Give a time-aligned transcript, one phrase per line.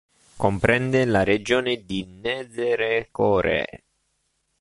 [0.35, 3.83] Comprende la Regione di Nzérékoré.